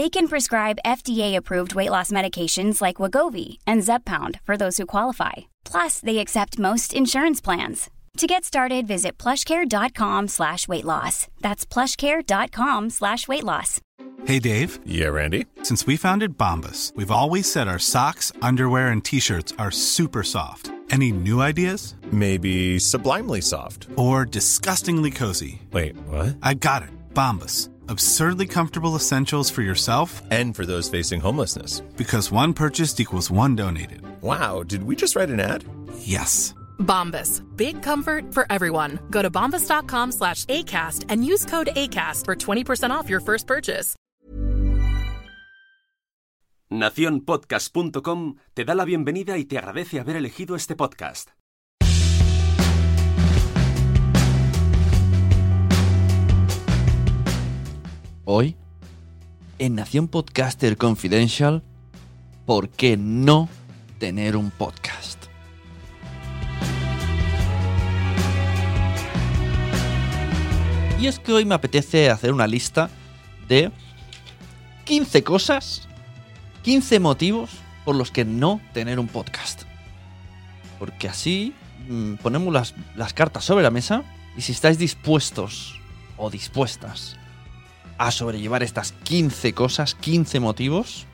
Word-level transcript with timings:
They 0.00 0.08
can 0.08 0.28
prescribe 0.28 0.78
FDA-approved 0.86 1.74
weight 1.74 1.90
loss 1.90 2.10
medications 2.10 2.80
like 2.80 3.02
Wagovi 3.02 3.58
and 3.66 3.82
Zepbound 3.82 4.40
for 4.44 4.56
those 4.56 4.78
who 4.78 4.86
qualify. 4.86 5.50
Plus, 5.62 6.00
they 6.00 6.16
accept 6.20 6.58
most 6.58 6.94
insurance 6.94 7.38
plans. 7.42 7.90
To 8.16 8.26
get 8.26 8.46
started, 8.46 8.86
visit 8.86 9.18
plushcare.com 9.18 10.28
slash 10.28 10.66
weight 10.66 10.86
loss. 10.86 11.28
That's 11.42 11.66
plushcare.com 11.66 12.88
slash 12.88 13.28
weight 13.28 13.44
loss. 13.44 13.78
Hey, 14.24 14.38
Dave. 14.38 14.78
Yeah, 14.86 15.08
Randy. 15.08 15.44
Since 15.64 15.86
we 15.86 15.98
founded 15.98 16.38
Bombus, 16.38 16.94
we've 16.96 17.10
always 17.10 17.52
said 17.52 17.68
our 17.68 17.78
socks, 17.78 18.32
underwear, 18.40 18.88
and 18.88 19.04
T-shirts 19.04 19.52
are 19.58 19.70
super 19.70 20.22
soft. 20.22 20.70
Any 20.88 21.12
new 21.12 21.42
ideas? 21.42 21.94
Maybe 22.10 22.78
sublimely 22.78 23.42
soft. 23.42 23.88
Or 23.96 24.24
disgustingly 24.24 25.10
cozy? 25.10 25.60
Wait, 25.72 25.94
what? 26.06 26.38
I 26.42 26.54
got 26.54 26.84
it. 26.84 26.88
Bombus. 27.12 27.68
Absurdly 27.90 28.46
comfortable 28.46 28.94
essentials 28.94 29.50
for 29.50 29.62
yourself 29.62 30.22
And 30.30 30.54
for 30.54 30.64
those 30.64 30.88
facing 30.88 31.20
homelessness. 31.20 31.80
because 31.96 32.30
one 32.30 32.52
purchased 32.54 33.00
equals 33.00 33.30
one 33.32 33.56
donated. 33.56 34.00
Wow, 34.22 34.62
did 34.62 34.84
we 34.84 34.94
just 34.96 35.16
write 35.16 35.28
an 35.30 35.40
ad? 35.40 35.64
Yes. 35.98 36.54
Bombas. 36.78 37.42
Big 37.56 37.82
comfort 37.82 38.32
for 38.32 38.46
everyone. 38.48 38.98
Go 39.10 39.22
to 39.22 39.30
bombas.com 39.30 40.12
slash 40.12 40.44
ACAST 40.46 41.06
and 41.08 41.24
use 41.24 41.44
code 41.44 41.70
ACAST 41.74 42.24
for 42.26 42.36
20% 42.36 42.90
off 42.90 43.10
your 43.10 43.20
first 43.20 43.46
purchase. 43.46 43.96
Naciónpodcast.com 46.70 48.36
te 48.54 48.64
da 48.64 48.74
la 48.76 48.84
bienvenida 48.84 49.36
y 49.36 49.44
te 49.44 49.58
agradece 49.58 49.98
haber 49.98 50.14
elegido 50.16 50.54
este 50.54 50.76
podcast. 50.76 51.30
En 59.60 59.74
Nación 59.74 60.08
Podcaster 60.08 60.78
Confidential, 60.78 61.62
¿por 62.46 62.70
qué 62.70 62.96
no 62.96 63.46
tener 63.98 64.34
un 64.34 64.50
podcast? 64.50 65.26
Y 70.98 71.06
es 71.08 71.18
que 71.18 71.34
hoy 71.34 71.44
me 71.44 71.54
apetece 71.54 72.08
hacer 72.08 72.32
una 72.32 72.46
lista 72.46 72.88
de 73.48 73.70
15 74.86 75.22
cosas, 75.24 75.86
15 76.62 76.98
motivos 76.98 77.50
por 77.84 77.96
los 77.96 78.10
que 78.10 78.24
no 78.24 78.62
tener 78.72 78.98
un 78.98 79.08
podcast. 79.08 79.64
Porque 80.78 81.06
así 81.06 81.52
mm, 81.86 82.14
ponemos 82.14 82.50
las, 82.50 82.74
las 82.96 83.12
cartas 83.12 83.44
sobre 83.44 83.62
la 83.62 83.70
mesa 83.70 84.04
y 84.38 84.40
si 84.40 84.52
estáis 84.52 84.78
dispuestos 84.78 85.78
o 86.16 86.30
dispuestas 86.30 87.19
a 88.00 88.10
sobrellevar 88.10 88.62
estas 88.62 88.92
15 88.92 89.52
cosas, 89.52 89.94
15 89.94 90.40
motivos, 90.40 91.06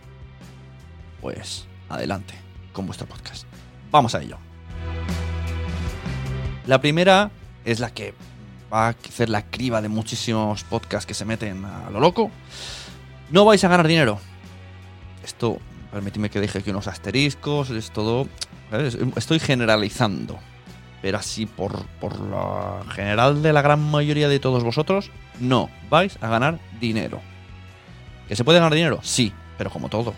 pues 1.20 1.66
adelante 1.88 2.34
con 2.72 2.86
vuestro 2.86 3.08
podcast. 3.08 3.44
Vamos 3.90 4.14
a 4.14 4.22
ello. 4.22 4.38
La 6.64 6.80
primera 6.80 7.32
es 7.64 7.80
la 7.80 7.92
que 7.92 8.14
va 8.72 8.86
a 8.86 8.88
hacer 8.90 9.28
la 9.30 9.42
criba 9.42 9.82
de 9.82 9.88
muchísimos 9.88 10.62
podcasts 10.62 11.06
que 11.06 11.14
se 11.14 11.24
meten 11.24 11.64
a 11.64 11.90
lo 11.90 11.98
loco. 11.98 12.30
No 13.32 13.44
vais 13.44 13.64
a 13.64 13.68
ganar 13.68 13.88
dinero. 13.88 14.20
Esto, 15.24 15.58
permíteme 15.90 16.30
que 16.30 16.38
deje 16.38 16.60
aquí 16.60 16.70
unos 16.70 16.86
asteriscos, 16.86 17.70
es 17.70 17.90
todo... 17.90 18.28
Estoy 19.16 19.40
generalizando. 19.40 20.38
Pero 21.02 21.18
así, 21.18 21.46
por, 21.46 21.86
por 22.00 22.18
lo 22.18 22.84
general 22.90 23.42
de 23.42 23.52
la 23.52 23.62
gran 23.62 23.80
mayoría 23.80 24.28
de 24.28 24.40
todos 24.40 24.64
vosotros, 24.64 25.10
no 25.40 25.70
vais 25.90 26.18
a 26.20 26.28
ganar 26.28 26.58
dinero. 26.80 27.20
¿Que 28.28 28.36
se 28.36 28.44
puede 28.44 28.58
ganar 28.58 28.74
dinero? 28.74 28.98
Sí, 29.02 29.32
pero 29.58 29.70
como 29.70 29.88
todo. 29.88 30.14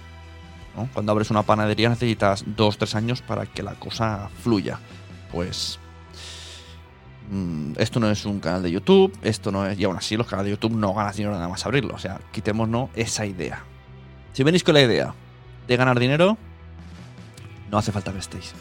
Cuando 0.92 1.12
abres 1.12 1.30
una 1.30 1.42
panadería 1.42 1.88
necesitas 1.88 2.44
dos, 2.46 2.78
tres 2.78 2.94
años 2.94 3.22
para 3.22 3.46
que 3.46 3.62
la 3.62 3.74
cosa 3.74 4.30
fluya. 4.42 4.78
Pues 5.32 5.78
mm, 7.30 7.72
esto 7.76 7.98
no 8.00 8.10
es 8.10 8.24
un 8.24 8.38
canal 8.38 8.62
de 8.62 8.70
YouTube, 8.70 9.16
esto 9.22 9.50
no 9.50 9.66
es. 9.66 9.78
Y 9.78 9.84
aún 9.84 9.96
así, 9.96 10.16
los 10.16 10.26
canales 10.26 10.46
de 10.46 10.50
YouTube 10.52 10.78
no 10.78 10.94
ganas 10.94 11.16
dinero 11.16 11.34
nada 11.34 11.48
más 11.48 11.66
abrirlo. 11.66 11.94
O 11.94 11.98
sea, 11.98 12.20
quitémonos 12.32 12.90
esa 12.94 13.26
idea. 13.26 13.64
Si 14.32 14.44
venís 14.44 14.62
con 14.62 14.74
la 14.74 14.82
idea 14.82 15.14
de 15.66 15.76
ganar 15.76 15.98
dinero, 15.98 16.38
no 17.70 17.78
hace 17.78 17.92
falta 17.92 18.12
que 18.12 18.18
estéis. 18.18 18.54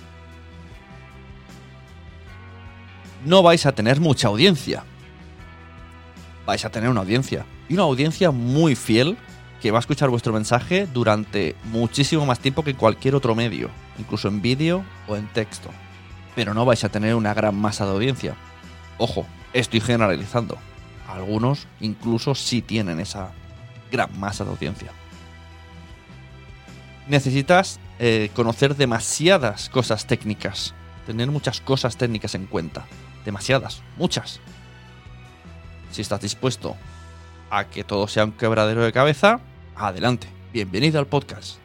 No 3.27 3.43
vais 3.43 3.65
a 3.65 3.73
tener 3.73 3.99
mucha 3.99 4.29
audiencia. 4.29 4.85
Vais 6.45 6.63
a 6.63 6.69
tener 6.69 6.89
una 6.89 7.01
audiencia. 7.01 7.45
Y 7.67 7.73
una 7.73 7.83
audiencia 7.83 8.31
muy 8.31 8.73
fiel 8.73 9.17
que 9.61 9.69
va 9.69 9.79
a 9.79 9.81
escuchar 9.81 10.09
vuestro 10.09 10.31
mensaje 10.31 10.87
durante 10.93 11.57
muchísimo 11.65 12.25
más 12.25 12.39
tiempo 12.39 12.63
que 12.63 12.73
cualquier 12.73 13.15
otro 13.15 13.35
medio, 13.35 13.69
incluso 13.99 14.29
en 14.29 14.41
vídeo 14.41 14.85
o 15.09 15.17
en 15.17 15.27
texto. 15.27 15.71
Pero 16.37 16.53
no 16.53 16.63
vais 16.63 16.85
a 16.85 16.89
tener 16.89 17.15
una 17.15 17.33
gran 17.33 17.53
masa 17.53 17.85
de 17.85 17.91
audiencia. 17.91 18.33
Ojo, 18.97 19.27
estoy 19.51 19.81
generalizando. 19.81 20.57
Algunos 21.05 21.67
incluso 21.81 22.33
sí 22.33 22.61
tienen 22.61 23.01
esa 23.01 23.31
gran 23.91 24.17
masa 24.17 24.45
de 24.45 24.51
audiencia. 24.51 24.93
Necesitas 27.09 27.81
eh, 27.99 28.29
conocer 28.33 28.77
demasiadas 28.77 29.67
cosas 29.67 30.07
técnicas, 30.07 30.73
tener 31.05 31.29
muchas 31.29 31.59
cosas 31.59 31.97
técnicas 31.97 32.33
en 32.33 32.45
cuenta. 32.45 32.85
Demasiadas, 33.27 33.83
muchas. 33.97 34.39
Si 35.91 36.01
estás 36.01 36.21
dispuesto 36.21 36.77
a 37.49 37.65
que 37.65 37.83
todo 37.83 38.07
sea 38.07 38.23
un 38.23 38.31
quebradero 38.31 38.85
de 38.85 38.93
cabeza, 38.93 39.41
adelante. 39.75 40.29
Bienvenido 40.53 40.97
al 40.97 41.07
podcast. 41.07 41.57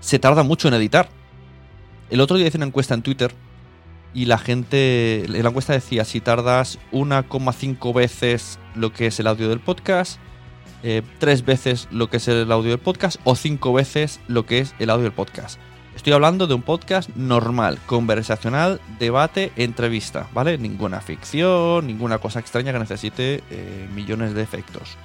Se 0.00 0.18
tarda 0.18 0.42
mucho 0.42 0.68
en 0.68 0.74
editar. 0.74 1.10
El 2.08 2.22
otro 2.22 2.38
día 2.38 2.46
hice 2.46 2.56
una 2.56 2.64
encuesta 2.64 2.94
en 2.94 3.02
Twitter 3.02 3.34
y 4.14 4.24
la 4.24 4.38
gente, 4.38 5.26
la 5.28 5.50
encuesta 5.50 5.74
decía 5.74 6.06
si 6.06 6.22
tardas 6.22 6.78
1,5 6.90 7.92
veces 7.92 8.58
lo 8.74 8.90
que 8.94 9.08
es 9.08 9.20
el 9.20 9.26
audio 9.26 9.50
del 9.50 9.60
podcast, 9.60 10.18
eh, 10.82 11.02
tres 11.18 11.44
veces 11.44 11.88
lo 11.90 12.08
que 12.08 12.16
es 12.16 12.28
el 12.28 12.50
audio 12.50 12.70
del 12.70 12.80
podcast 12.80 13.20
o 13.24 13.36
cinco 13.36 13.74
veces 13.74 14.18
lo 14.28 14.46
que 14.46 14.60
es 14.60 14.74
el 14.78 14.88
audio 14.88 15.04
del 15.04 15.12
podcast. 15.12 15.60
Estoy 16.00 16.14
hablando 16.14 16.46
de 16.46 16.54
un 16.54 16.62
podcast 16.62 17.10
normal, 17.14 17.78
conversacional, 17.84 18.80
debate, 18.98 19.52
entrevista, 19.56 20.28
¿vale? 20.32 20.56
Ninguna 20.56 21.02
ficción, 21.02 21.86
ninguna 21.86 22.16
cosa 22.16 22.40
extraña 22.40 22.72
que 22.72 22.78
necesite 22.78 23.44
eh, 23.50 23.86
millones 23.94 24.32
de 24.32 24.40
efectos. 24.40 24.96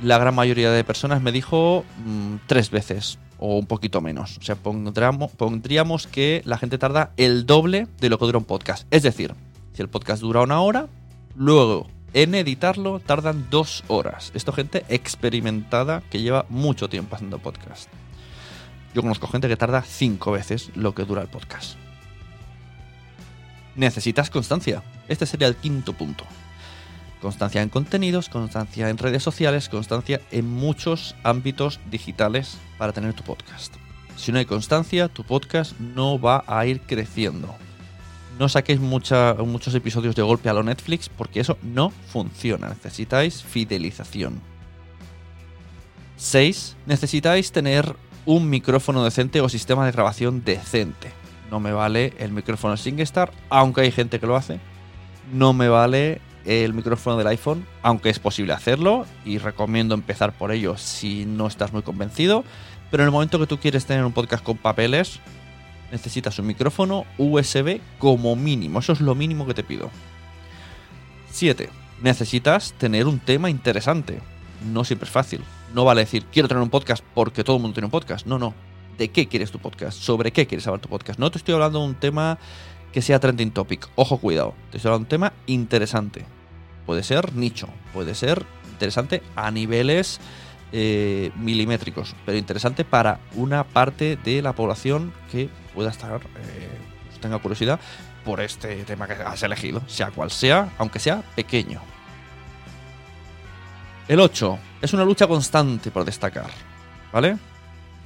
La 0.00 0.18
gran 0.18 0.32
mayoría 0.32 0.70
de 0.70 0.84
personas 0.84 1.22
me 1.22 1.32
dijo 1.32 1.84
mm, 2.04 2.36
tres 2.46 2.70
veces 2.70 3.18
o 3.38 3.58
un 3.58 3.66
poquito 3.66 4.00
menos. 4.00 4.38
O 4.38 4.42
sea, 4.42 4.54
pondríamos, 4.54 5.32
pondríamos 5.32 6.06
que 6.06 6.40
la 6.44 6.56
gente 6.56 6.78
tarda 6.78 7.10
el 7.16 7.44
doble 7.44 7.88
de 7.98 8.08
lo 8.08 8.16
que 8.20 8.26
dura 8.26 8.38
un 8.38 8.44
podcast. 8.44 8.86
Es 8.92 9.02
decir, 9.02 9.34
si 9.72 9.82
el 9.82 9.88
podcast 9.88 10.22
dura 10.22 10.42
una 10.42 10.60
hora, 10.60 10.86
luego 11.34 11.88
en 12.14 12.36
editarlo 12.36 13.00
tardan 13.00 13.48
dos 13.50 13.82
horas. 13.88 14.30
Esto 14.34 14.52
gente 14.52 14.84
experimentada 14.88 16.04
que 16.10 16.22
lleva 16.22 16.46
mucho 16.48 16.88
tiempo 16.88 17.16
haciendo 17.16 17.40
podcast. 17.40 17.88
Yo 18.94 19.02
conozco 19.02 19.28
gente 19.28 19.48
que 19.48 19.56
tarda 19.56 19.82
cinco 19.82 20.32
veces 20.32 20.70
lo 20.74 20.94
que 20.94 21.04
dura 21.04 21.22
el 21.22 21.28
podcast. 21.28 21.76
Necesitas 23.74 24.30
constancia. 24.30 24.82
Este 25.08 25.26
sería 25.26 25.48
el 25.48 25.56
quinto 25.56 25.92
punto. 25.92 26.24
Constancia 27.20 27.62
en 27.62 27.68
contenidos, 27.68 28.28
constancia 28.28 28.88
en 28.88 28.98
redes 28.98 29.22
sociales, 29.22 29.68
constancia 29.68 30.20
en 30.30 30.48
muchos 30.48 31.14
ámbitos 31.22 31.80
digitales 31.90 32.58
para 32.78 32.92
tener 32.92 33.14
tu 33.14 33.22
podcast. 33.22 33.74
Si 34.16 34.32
no 34.32 34.38
hay 34.38 34.46
constancia, 34.46 35.08
tu 35.08 35.24
podcast 35.24 35.78
no 35.78 36.18
va 36.18 36.44
a 36.46 36.64
ir 36.66 36.80
creciendo. 36.80 37.54
No 38.38 38.48
saquéis 38.48 38.80
muchos 38.80 39.74
episodios 39.74 40.14
de 40.14 40.22
golpe 40.22 40.48
a 40.48 40.52
lo 40.52 40.62
Netflix 40.62 41.08
porque 41.08 41.40
eso 41.40 41.58
no 41.62 41.90
funciona. 41.90 42.68
Necesitáis 42.68 43.42
fidelización. 43.42 44.40
6. 46.16 46.76
Necesitáis 46.86 47.52
tener 47.52 47.96
un 48.26 48.50
micrófono 48.50 49.04
decente 49.04 49.40
o 49.40 49.48
sistema 49.48 49.86
de 49.86 49.92
grabación 49.92 50.44
decente. 50.44 51.12
No 51.50 51.60
me 51.60 51.72
vale 51.72 52.12
el 52.18 52.32
micrófono 52.32 52.76
SingStar, 52.76 53.32
aunque 53.48 53.82
hay 53.82 53.92
gente 53.92 54.18
que 54.20 54.26
lo 54.26 54.36
hace. 54.36 54.58
No 55.32 55.52
me 55.52 55.68
vale 55.68 56.20
el 56.44 56.74
micrófono 56.74 57.16
del 57.16 57.28
iPhone, 57.28 57.66
aunque 57.82 58.10
es 58.10 58.18
posible 58.18 58.52
hacerlo 58.52 59.06
y 59.24 59.38
recomiendo 59.38 59.94
empezar 59.94 60.32
por 60.32 60.52
ello 60.52 60.76
si 60.76 61.24
no 61.24 61.46
estás 61.46 61.72
muy 61.72 61.82
convencido. 61.82 62.44
Pero 62.90 63.02
en 63.02 63.08
el 63.08 63.12
momento 63.12 63.38
que 63.38 63.46
tú 63.46 63.58
quieres 63.58 63.86
tener 63.86 64.04
un 64.04 64.12
podcast 64.12 64.44
con 64.44 64.56
papeles, 64.56 65.20
necesitas 65.92 66.38
un 66.38 66.46
micrófono 66.46 67.04
USB 67.18 67.80
como 67.98 68.34
mínimo. 68.36 68.80
Eso 68.80 68.92
es 68.92 69.00
lo 69.00 69.14
mínimo 69.14 69.46
que 69.46 69.54
te 69.54 69.64
pido. 69.64 69.90
7. 71.30 71.68
Necesitas 72.02 72.72
tener 72.74 73.06
un 73.06 73.18
tema 73.18 73.50
interesante. 73.50 74.20
No 74.72 74.84
siempre 74.84 75.06
es 75.06 75.12
fácil. 75.12 75.42
No 75.74 75.84
vale 75.84 76.02
decir, 76.02 76.24
quiero 76.32 76.48
tener 76.48 76.62
un 76.62 76.70
podcast 76.70 77.04
porque 77.14 77.44
todo 77.44 77.56
el 77.56 77.62
mundo 77.62 77.74
tiene 77.74 77.86
un 77.86 77.90
podcast. 77.90 78.26
No, 78.26 78.38
no. 78.38 78.54
¿De 78.98 79.08
qué 79.08 79.26
quieres 79.28 79.50
tu 79.50 79.58
podcast? 79.58 79.98
¿Sobre 79.98 80.32
qué 80.32 80.46
quieres 80.46 80.66
hablar 80.66 80.80
tu 80.80 80.88
podcast? 80.88 81.18
No 81.18 81.30
te 81.30 81.38
estoy 81.38 81.54
hablando 81.54 81.80
de 81.80 81.86
un 81.86 81.94
tema 81.94 82.38
que 82.92 83.02
sea 83.02 83.20
trending 83.20 83.50
topic. 83.50 83.88
Ojo, 83.94 84.18
cuidado. 84.18 84.54
Te 84.70 84.78
estoy 84.78 84.88
hablando 84.88 85.04
de 85.04 85.16
un 85.16 85.20
tema 85.20 85.32
interesante. 85.46 86.24
Puede 86.86 87.02
ser 87.02 87.34
nicho. 87.34 87.68
Puede 87.92 88.14
ser 88.14 88.46
interesante 88.70 89.22
a 89.34 89.50
niveles 89.50 90.18
eh, 90.72 91.30
milimétricos. 91.36 92.14
Pero 92.24 92.38
interesante 92.38 92.84
para 92.84 93.20
una 93.34 93.64
parte 93.64 94.16
de 94.16 94.40
la 94.40 94.54
población 94.54 95.12
que 95.30 95.50
pueda 95.74 95.90
estar, 95.90 96.22
eh, 96.22 96.68
tenga 97.20 97.38
curiosidad 97.38 97.80
por 98.24 98.40
este 98.40 98.76
tema 98.84 99.06
que 99.06 99.14
has 99.14 99.42
elegido. 99.42 99.82
Sea 99.88 100.10
cual 100.10 100.30
sea, 100.30 100.72
aunque 100.78 100.98
sea 100.98 101.22
pequeño. 101.34 101.82
El 104.08 104.20
8. 104.20 104.58
Es 104.82 104.92
una 104.92 105.04
lucha 105.04 105.26
constante 105.26 105.90
por 105.90 106.04
destacar. 106.04 106.50
¿Vale? 107.12 107.38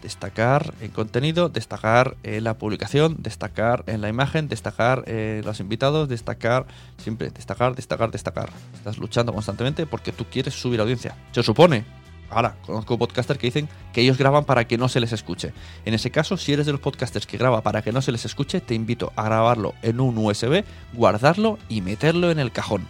Destacar 0.01 0.73
en 0.81 0.93
contenido, 0.93 1.51
destacar 1.51 2.17
en 2.23 2.45
la 2.45 2.57
publicación, 2.57 3.17
destacar 3.19 3.85
en 3.87 4.01
la 4.01 4.09
imagen, 4.09 4.49
destacar 4.49 5.05
en 5.07 5.45
los 5.45 5.61
invitados, 5.61 6.09
destacar, 6.09 6.65
siempre 6.97 7.29
destacar, 7.29 7.75
destacar, 7.75 8.11
destacar. 8.11 8.51
Estás 8.73 8.97
luchando 8.97 9.35
constantemente 9.35 9.85
porque 9.85 10.11
tú 10.11 10.25
quieres 10.25 10.55
subir 10.55 10.81
audiencia. 10.81 11.15
Se 11.33 11.43
supone. 11.43 11.85
Ahora, 12.31 12.57
conozco 12.65 12.97
podcasters 12.97 13.39
que 13.39 13.49
dicen 13.49 13.69
que 13.93 14.01
ellos 14.01 14.17
graban 14.17 14.47
para 14.47 14.67
que 14.67 14.79
no 14.79 14.89
se 14.89 15.01
les 15.01 15.13
escuche. 15.13 15.53
En 15.85 15.93
ese 15.93 16.11
caso, 16.11 16.39
si 16.39 16.55
eres 16.55 16.65
de 16.65 16.73
los 16.73 16.81
podcasters 16.81 17.27
que 17.27 17.37
graba 17.37 17.61
para 17.61 17.83
que 17.83 17.93
no 17.93 18.01
se 18.01 18.13
les 18.13 18.25
escuche, 18.25 18.63
te 18.63 18.75
invito 18.75 19.13
a 19.17 19.25
grabarlo 19.25 19.75
en 19.83 20.01
un 20.01 20.17
USB, 20.17 20.65
guardarlo 20.95 21.59
y 21.69 21.83
meterlo 21.83 22.31
en 22.31 22.39
el 22.39 22.53
cajón. 22.53 22.89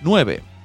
9 0.00 0.55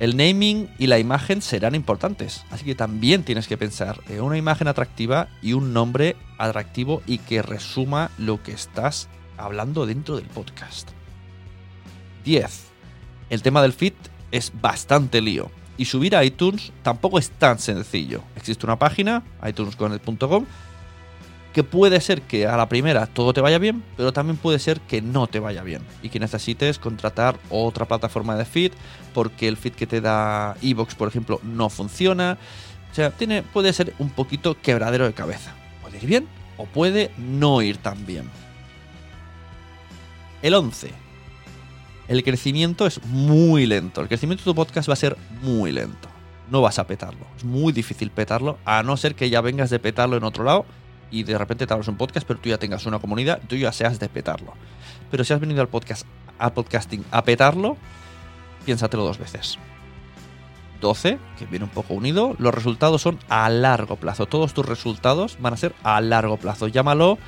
el 0.00 0.16
naming 0.16 0.70
y 0.78 0.86
la 0.86 0.98
imagen 0.98 1.42
serán 1.42 1.74
importantes. 1.74 2.42
Así 2.50 2.64
que 2.64 2.74
también 2.74 3.22
tienes 3.22 3.46
que 3.46 3.58
pensar 3.58 4.00
en 4.08 4.22
una 4.22 4.38
imagen 4.38 4.66
atractiva 4.66 5.28
y 5.42 5.52
un 5.52 5.74
nombre 5.74 6.16
atractivo 6.38 7.02
y 7.06 7.18
que 7.18 7.42
resuma 7.42 8.10
lo 8.18 8.42
que 8.42 8.52
estás 8.52 9.08
hablando 9.36 9.84
dentro 9.84 10.16
del 10.16 10.24
podcast. 10.24 10.88
10. 12.24 12.64
El 13.28 13.42
tema 13.42 13.60
del 13.60 13.74
feed 13.74 13.92
es 14.32 14.52
bastante 14.60 15.20
lío. 15.20 15.50
Y 15.76 15.84
subir 15.84 16.16
a 16.16 16.24
iTunes 16.24 16.72
tampoco 16.82 17.18
es 17.18 17.30
tan 17.30 17.58
sencillo. 17.58 18.22
Existe 18.36 18.66
una 18.66 18.78
página, 18.78 19.22
iTunesConnect.com, 19.46 20.46
que 21.52 21.64
puede 21.64 22.00
ser 22.00 22.22
que 22.22 22.46
a 22.46 22.56
la 22.56 22.68
primera 22.68 23.06
todo 23.06 23.32
te 23.32 23.40
vaya 23.40 23.58
bien, 23.58 23.82
pero 23.96 24.12
también 24.12 24.36
puede 24.36 24.58
ser 24.58 24.80
que 24.80 25.02
no 25.02 25.26
te 25.26 25.40
vaya 25.40 25.62
bien 25.62 25.82
y 26.02 26.08
que 26.08 26.20
necesites 26.20 26.78
contratar 26.78 27.38
otra 27.50 27.86
plataforma 27.86 28.36
de 28.36 28.44
feed 28.44 28.72
porque 29.12 29.48
el 29.48 29.56
feed 29.56 29.72
que 29.72 29.86
te 29.86 30.00
da 30.00 30.56
Evox, 30.62 30.94
por 30.94 31.08
ejemplo, 31.08 31.40
no 31.42 31.68
funciona. 31.68 32.38
O 32.90 32.94
sea, 32.94 33.10
tiene, 33.10 33.42
puede 33.42 33.72
ser 33.72 33.94
un 33.98 34.10
poquito 34.10 34.56
quebradero 34.60 35.06
de 35.06 35.12
cabeza. 35.12 35.52
Puede 35.82 35.98
ir 35.98 36.06
bien 36.06 36.28
o 36.56 36.66
puede 36.66 37.10
no 37.18 37.62
ir 37.62 37.78
tan 37.78 38.06
bien. 38.06 38.30
El 40.42 40.54
11. 40.54 40.90
El 42.06 42.22
crecimiento 42.22 42.86
es 42.86 43.04
muy 43.06 43.66
lento. 43.66 44.00
El 44.00 44.08
crecimiento 44.08 44.42
de 44.42 44.50
tu 44.50 44.54
podcast 44.54 44.88
va 44.88 44.94
a 44.94 44.96
ser 44.96 45.16
muy 45.42 45.72
lento. 45.72 46.08
No 46.50 46.60
vas 46.60 46.78
a 46.78 46.86
petarlo. 46.86 47.26
Es 47.36 47.44
muy 47.44 47.72
difícil 47.72 48.10
petarlo, 48.10 48.58
a 48.64 48.82
no 48.82 48.96
ser 48.96 49.14
que 49.14 49.30
ya 49.30 49.40
vengas 49.40 49.70
de 49.70 49.78
petarlo 49.78 50.16
en 50.16 50.24
otro 50.24 50.44
lado 50.44 50.64
y 51.10 51.24
de 51.24 51.36
repente 51.36 51.66
te 51.66 51.72
abres 51.72 51.88
un 51.88 51.96
podcast, 51.96 52.26
pero 52.26 52.40
tú 52.40 52.48
ya 52.48 52.58
tengas 52.58 52.86
una 52.86 52.98
comunidad, 52.98 53.40
tú 53.48 53.56
ya 53.56 53.72
seas 53.72 53.98
de 53.98 54.08
petarlo. 54.08 54.54
Pero 55.10 55.24
si 55.24 55.32
has 55.32 55.40
venido 55.40 55.60
al 55.60 55.68
podcast, 55.68 56.06
a 56.38 56.54
podcasting 56.54 57.04
a 57.10 57.24
petarlo, 57.24 57.76
piénsatelo 58.64 59.04
dos 59.04 59.18
veces. 59.18 59.58
12, 60.80 61.18
que 61.38 61.46
viene 61.46 61.66
un 61.66 61.70
poco 61.70 61.94
unido, 61.94 62.34
los 62.38 62.54
resultados 62.54 63.02
son 63.02 63.18
a 63.28 63.48
largo 63.50 63.96
plazo. 63.96 64.26
Todos 64.26 64.54
tus 64.54 64.64
resultados 64.64 65.36
van 65.40 65.52
a 65.52 65.58
ser 65.58 65.74
a 65.82 66.00
largo 66.00 66.38
plazo. 66.38 66.68
Llámalo 66.68 67.18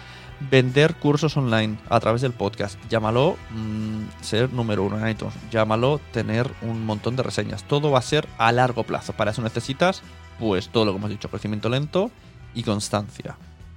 vender 0.51 0.95
cursos 0.97 1.37
online 1.37 1.77
a 1.91 2.01
través 2.01 2.23
del 2.23 2.33
podcast. 2.33 2.79
Llámalo 2.89 3.37
mm, 3.51 4.23
ser 4.23 4.53
número 4.53 4.85
uno 4.85 4.99
en 4.99 5.09
iTunes. 5.11 5.35
Llámalo 5.51 6.01
tener 6.13 6.51
un 6.63 6.87
montón 6.87 7.15
de 7.15 7.23
reseñas. 7.23 7.65
Todo 7.65 7.91
va 7.91 7.99
a 7.99 8.03
ser 8.03 8.27
a 8.39 8.53
largo 8.53 8.85
plazo. 8.85 9.13
Para 9.13 9.33
eso 9.33 9.43
necesitas, 9.43 10.03
pues, 10.39 10.71
todo 10.71 10.87
lo 10.87 10.93
que 10.93 10.99
hemos 10.99 11.11
dicho: 11.11 11.29
crecimiento 11.29 11.69
lento 11.69 12.11
y 12.55 12.63
constancia 12.63 13.37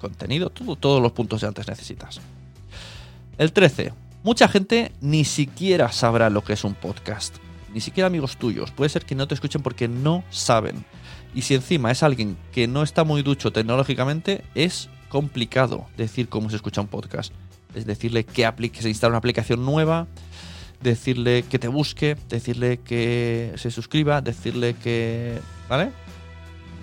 contenido, 0.09 0.49
todo, 0.49 0.75
todos 0.75 1.01
los 1.01 1.11
puntos 1.11 1.41
de 1.41 1.47
antes 1.47 1.67
necesitas. 1.67 2.21
El 3.37 3.51
13. 3.51 3.91
Mucha 4.23 4.47
gente 4.47 4.91
ni 5.01 5.25
siquiera 5.25 5.91
sabrá 5.91 6.29
lo 6.29 6.43
que 6.43 6.53
es 6.53 6.63
un 6.63 6.73
podcast. 6.73 7.35
Ni 7.73 7.81
siquiera 7.81 8.07
amigos 8.07 8.37
tuyos. 8.37 8.71
Puede 8.71 8.89
ser 8.89 9.05
que 9.05 9.15
no 9.15 9.27
te 9.27 9.33
escuchen 9.33 9.61
porque 9.61 9.87
no 9.87 10.23
saben. 10.29 10.85
Y 11.33 11.41
si 11.41 11.55
encima 11.55 11.91
es 11.91 12.01
alguien 12.01 12.37
que 12.51 12.67
no 12.67 12.81
está 12.81 13.03
muy 13.03 13.23
ducho 13.23 13.51
tecnológicamente, 13.51 14.43
es 14.55 14.89
complicado 15.09 15.87
decir 15.97 16.29
cómo 16.29 16.49
se 16.49 16.55
escucha 16.55 16.81
un 16.81 16.87
podcast. 16.87 17.33
Es 17.73 17.85
decirle 17.85 18.23
que, 18.23 18.51
que 18.71 18.81
se 18.81 18.89
instala 18.89 19.11
una 19.11 19.17
aplicación 19.17 19.65
nueva, 19.65 20.07
decirle 20.81 21.43
que 21.43 21.59
te 21.59 21.67
busque, 21.67 22.15
decirle 22.29 22.77
que 22.77 23.53
se 23.57 23.69
suscriba, 23.69 24.21
decirle 24.21 24.75
que... 24.75 25.39
¿Vale? 25.67 25.91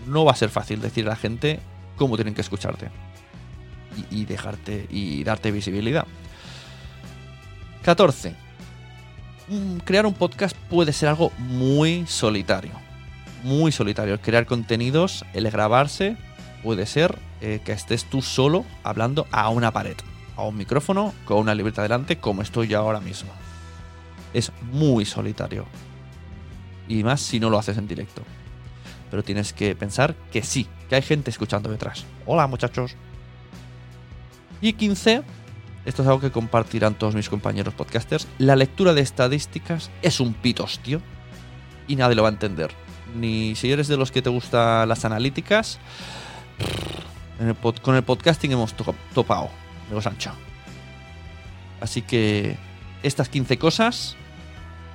No 0.07 0.25
va 0.25 0.33
a 0.33 0.37
ser 0.37 0.50
fácil 0.50 0.81
decir 0.81 1.07
a 1.07 1.11
la 1.11 1.17
gente 1.17 1.61
cómo 1.97 2.17
tienen 2.17 2.35
que 2.35 2.43
escucharte 2.43 3.12
y, 4.11 4.25
dejarte 4.25 4.87
y 4.90 5.25
darte 5.25 5.50
visibilidad. 5.50 6.06
14. 7.82 8.34
Mm, 9.49 9.78
crear 9.78 10.06
un 10.06 10.14
podcast 10.14 10.56
puede 10.70 10.92
ser 10.92 11.08
algo 11.08 11.32
muy 11.38 12.06
solitario. 12.06 12.72
Muy 13.42 13.72
solitario. 13.72 14.20
Crear 14.20 14.46
contenidos, 14.46 15.25
el 15.34 15.50
grabarse, 15.50 16.16
puede 16.62 16.87
ser 16.87 17.18
eh, 17.40 17.61
que 17.64 17.72
estés 17.72 18.04
tú 18.04 18.22
solo 18.22 18.64
hablando 18.84 19.26
a 19.32 19.49
una 19.49 19.72
pared, 19.72 19.96
a 20.37 20.42
un 20.42 20.56
micrófono, 20.56 21.12
con 21.25 21.38
una 21.38 21.54
libreta 21.54 21.82
delante, 21.82 22.18
como 22.18 22.42
estoy 22.42 22.68
yo 22.68 22.78
ahora 22.78 23.00
mismo. 23.00 23.30
Es 24.32 24.52
muy 24.70 25.04
solitario. 25.04 25.66
Y 26.88 27.02
más 27.02 27.20
si 27.20 27.40
no 27.40 27.50
lo 27.50 27.58
haces 27.58 27.78
en 27.78 27.88
directo. 27.88 28.22
Pero 29.11 29.22
tienes 29.22 29.52
que 29.52 29.75
pensar 29.75 30.14
que 30.32 30.42
sí, 30.42 30.66
que 30.88 30.94
hay 30.94 31.02
gente 31.02 31.30
escuchando 31.30 31.68
detrás. 31.68 32.06
Hola 32.26 32.46
muchachos. 32.46 32.96
Y 34.62 34.75
15, 34.75 35.23
esto 35.85 36.02
es 36.02 36.09
algo 36.09 36.21
que 36.21 36.31
compartirán 36.31 36.95
todos 36.95 37.14
mis 37.16 37.28
compañeros 37.28 37.75
podcasters, 37.75 38.28
la 38.38 38.54
lectura 38.57 38.95
de 38.95 39.00
estadísticas 39.02 39.90
es 40.02 40.21
un 40.21 40.35
pitostio 40.35 41.02
y 41.88 41.97
nadie 41.97 42.14
lo 42.14 42.23
va 42.23 42.28
a 42.28 42.33
entender. 42.33 42.71
Ni 43.16 43.57
si 43.57 43.71
eres 43.73 43.88
de 43.88 43.97
los 43.97 44.12
que 44.12 44.23
te 44.23 44.31
gustan 44.31 44.88
las 44.88 45.04
analíticas, 45.04 45.81
el 47.40 47.57
con 47.83 47.97
el 47.97 48.04
podcasting 48.04 48.52
hemos 48.52 48.73
to- 48.75 48.95
topado, 49.12 49.50
amigo 49.87 50.00
Sancho. 50.00 50.31
Así 51.81 52.02
que 52.02 52.57
estas 53.02 53.28
15 53.28 53.59
cosas 53.59 54.16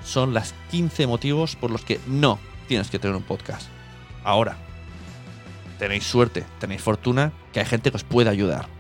son 0.05 0.33
las 0.33 0.53
15 0.71 1.05
motivos 1.07 1.57
por 1.57 1.71
los 1.71 1.83
que 1.83 1.99
no 2.07 2.39
tienes 2.69 2.89
que 2.89 2.99
tener 2.99 3.17
un 3.17 3.23
podcast. 3.23 3.67
Ahora, 4.23 4.55
tenéis 5.77 6.05
suerte, 6.05 6.45
tenéis 6.59 6.81
fortuna, 6.81 7.33
que 7.51 7.59
hay 7.59 7.65
gente 7.65 7.91
que 7.91 7.97
os 7.97 8.05
puede 8.05 8.29
ayudar. 8.29 8.76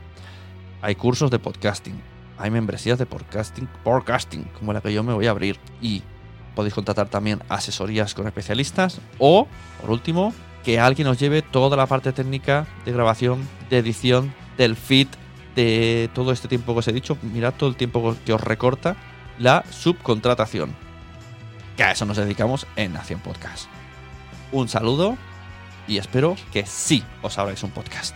Hay 0.87 0.95
cursos 0.95 1.29
de 1.29 1.37
podcasting, 1.37 2.01
hay 2.37 2.49
membresías 2.49 2.97
de 2.97 3.05
podcasting, 3.05 3.67
podcasting, 3.83 4.45
como 4.57 4.71
la 4.71 4.79
que 4.79 4.93
yo 4.93 5.03
me 5.03 5.11
voy 5.11 5.27
a 5.27 5.31
abrir. 5.31 5.59
Y 5.81 6.01
podéis 6.55 6.73
contratar 6.73 7.09
también 7.09 7.43
asesorías 7.49 8.13
con 8.13 8.25
especialistas. 8.25 9.01
O, 9.19 9.49
por 9.81 9.91
último, 9.91 10.33
que 10.63 10.79
alguien 10.79 11.09
os 11.09 11.19
lleve 11.19 11.41
toda 11.41 11.75
la 11.75 11.87
parte 11.87 12.13
técnica 12.13 12.67
de 12.85 12.93
grabación, 12.93 13.45
de 13.69 13.79
edición, 13.79 14.33
del 14.57 14.77
feed, 14.77 15.09
de 15.57 16.09
todo 16.13 16.31
este 16.31 16.47
tiempo 16.47 16.71
que 16.71 16.79
os 16.79 16.87
he 16.87 16.93
dicho. 16.93 17.17
Mirad 17.21 17.55
todo 17.55 17.69
el 17.69 17.75
tiempo 17.75 18.15
que 18.25 18.31
os 18.31 18.39
recorta 18.39 18.95
la 19.39 19.65
subcontratación. 19.69 20.73
Que 21.75 21.83
a 21.83 21.91
eso 21.91 22.05
nos 22.05 22.15
dedicamos 22.15 22.65
en 22.77 22.93
Nación 22.93 23.19
Podcast. 23.19 23.67
Un 24.53 24.69
saludo 24.69 25.17
y 25.85 25.97
espero 25.97 26.37
que 26.53 26.65
sí 26.65 27.03
os 27.23 27.37
abráis 27.37 27.61
un 27.63 27.71
podcast. 27.71 28.15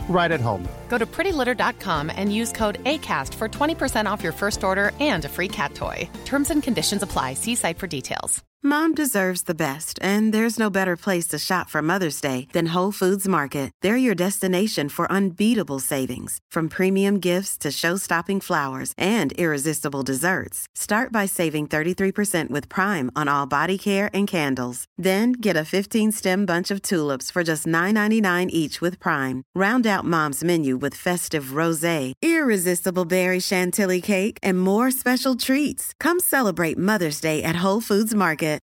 right 0.07 0.31
at 0.31 0.41
home. 0.41 0.67
Go 0.89 0.97
to 0.97 1.05
prettylitter.com 1.05 2.11
and 2.15 2.33
use 2.33 2.51
code 2.51 2.83
ACAST 2.83 3.33
for 3.33 3.47
20% 3.49 4.05
off 4.05 4.21
your 4.21 4.33
first 4.33 4.63
order 4.63 4.91
and 4.99 5.25
a 5.25 5.29
free 5.29 5.47
cat 5.47 5.73
toy. 5.73 6.07
Terms 6.25 6.51
and 6.51 6.61
conditions 6.61 7.01
apply. 7.01 7.33
See 7.33 7.55
site 7.55 7.79
for 7.79 7.87
details. 7.87 8.43
Mom 8.63 8.93
deserves 8.93 9.41
the 9.43 9.55
best, 9.55 9.97
and 10.03 10.31
there's 10.31 10.59
no 10.59 10.69
better 10.69 10.95
place 10.95 11.25
to 11.25 11.39
shop 11.39 11.67
for 11.67 11.81
Mother's 11.81 12.21
Day 12.21 12.47
than 12.53 12.73
Whole 12.73 12.91
Foods 12.91 13.27
Market. 13.27 13.71
They're 13.81 13.97
your 13.97 14.13
destination 14.13 14.87
for 14.87 15.11
unbeatable 15.11 15.79
savings, 15.79 16.37
from 16.51 16.69
premium 16.69 17.19
gifts 17.19 17.57
to 17.57 17.71
show-stopping 17.71 18.39
flowers 18.39 18.93
and 18.99 19.33
irresistible 19.39 20.03
desserts. 20.03 20.67
Start 20.75 21.11
by 21.11 21.25
saving 21.25 21.65
33% 21.65 22.51
with 22.51 22.69
Prime 22.69 23.09
on 23.15 23.27
all 23.27 23.47
body 23.47 23.79
care 23.79 24.11
and 24.13 24.27
candles. 24.27 24.85
Then 24.95 25.31
get 25.31 25.57
a 25.57 25.69
15-stem 25.75 26.45
bunch 26.45 26.69
of 26.69 26.83
tulips 26.83 27.31
for 27.31 27.43
just 27.43 27.65
$9.99 27.65 28.45
each 28.51 28.79
with 28.79 28.99
Prime. 28.99 29.41
Round 29.55 29.87
out 29.91 30.05
Mom's 30.05 30.43
menu 30.45 30.77
with 30.77 30.95
festive 30.95 31.51
rosé, 31.59 32.13
irresistible 32.23 33.03
berry 33.03 33.41
chantilly 33.41 34.01
cake, 34.01 34.37
and 34.41 34.57
more 34.57 34.89
special 34.89 35.35
treats. 35.35 35.93
Come 35.99 36.21
celebrate 36.21 36.77
Mother's 36.77 37.19
Day 37.19 37.43
at 37.43 37.57
Whole 37.63 37.81
Foods 37.81 38.15
Market. 38.15 38.61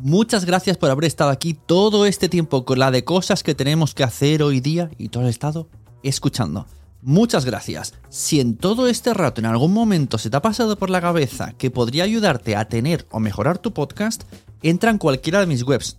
Muchas 0.00 0.44
gracias 0.44 0.76
por 0.76 0.90
haber 0.90 1.06
estado 1.06 1.30
aquí 1.30 1.54
todo 1.54 2.06
este 2.06 2.28
tiempo 2.28 2.64
con 2.64 2.78
la 2.78 2.92
de 2.92 3.02
cosas 3.02 3.42
que 3.42 3.56
tenemos 3.56 3.94
que 3.94 4.04
hacer 4.04 4.44
hoy 4.44 4.60
día 4.60 4.90
y 4.96 5.08
todo 5.08 5.24
el 5.24 5.28
estado 5.28 5.68
escuchando. 6.04 6.66
Muchas 7.02 7.44
gracias. 7.44 7.94
Si 8.08 8.38
en 8.38 8.56
todo 8.56 8.86
este 8.86 9.12
rato 9.12 9.40
en 9.40 9.46
algún 9.46 9.72
momento 9.72 10.16
se 10.16 10.30
te 10.30 10.36
ha 10.36 10.40
pasado 10.40 10.78
por 10.78 10.88
la 10.88 11.00
cabeza 11.00 11.52
que 11.58 11.72
podría 11.72 12.04
ayudarte 12.04 12.54
a 12.54 12.68
tener 12.68 13.06
o 13.10 13.18
mejorar 13.18 13.58
tu 13.58 13.72
podcast, 13.72 14.22
entra 14.62 14.92
en 14.92 14.98
cualquiera 14.98 15.40
de 15.40 15.46
mis 15.46 15.64
webs. 15.64 15.98